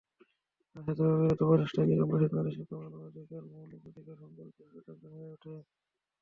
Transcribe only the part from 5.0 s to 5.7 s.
হয়ে ওঠে।